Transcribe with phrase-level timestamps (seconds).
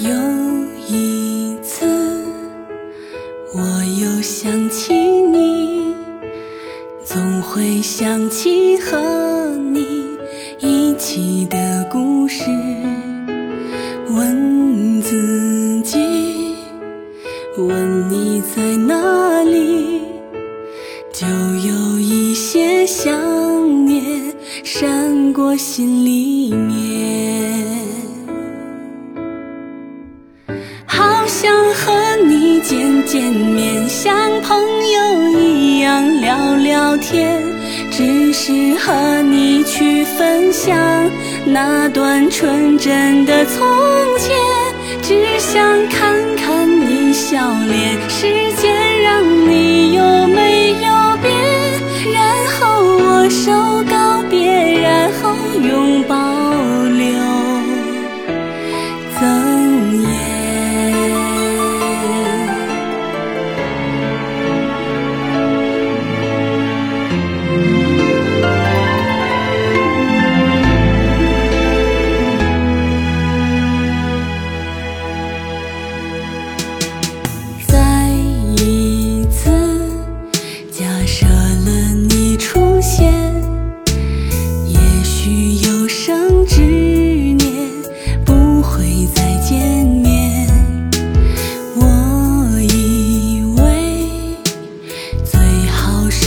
[0.00, 0.10] 有
[0.88, 1.86] 一次，
[3.54, 3.60] 我
[4.00, 5.94] 又想起你，
[7.04, 8.98] 总会想起和
[9.72, 9.86] 你
[10.58, 12.44] 一起的故事。
[14.10, 15.96] 问自己，
[17.56, 20.00] 问你在哪里，
[21.12, 24.34] 就有一些想念
[24.64, 27.13] 闪过心里面。
[31.44, 37.42] 想和你见见面，像朋友一样聊聊天，
[37.90, 40.74] 只是和你去分享
[41.44, 43.62] 那段纯真的从
[44.18, 44.34] 前。
[45.02, 47.36] 只想看看你笑
[47.68, 51.30] 脸，时间让你有没有变？
[52.10, 52.24] 然
[52.58, 53.52] 后握手
[53.90, 56.16] 告别，然后拥抱
[56.88, 57.12] 留
[59.20, 59.53] 赠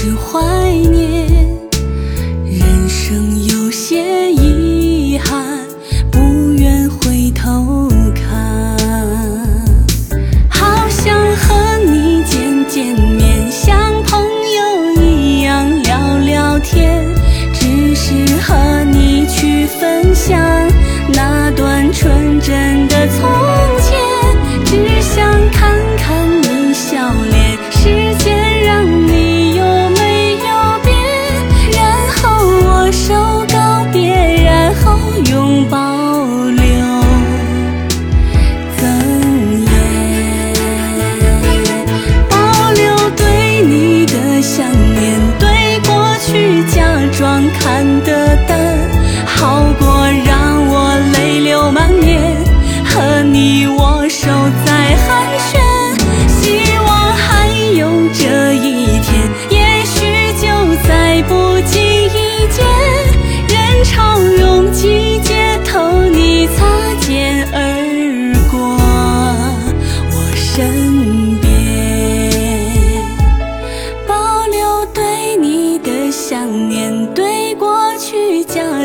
[0.00, 0.40] 是怀
[0.92, 1.26] 念，
[2.44, 5.58] 人生有些遗憾，
[6.12, 6.20] 不
[6.52, 8.76] 愿回头看。
[10.48, 17.04] 好想和你见见面，像朋友一样聊聊天，
[17.52, 20.38] 只是和你去分享
[21.12, 22.77] 那段纯真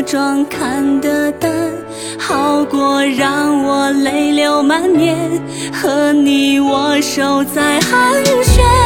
[0.06, 1.50] 装看得淡，
[2.18, 5.16] 好过让我泪流满面，
[5.72, 8.83] 和你握手在寒暄。